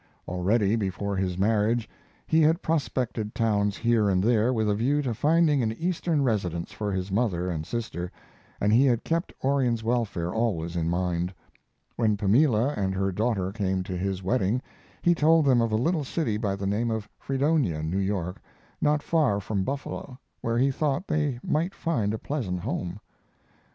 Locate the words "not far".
18.81-19.39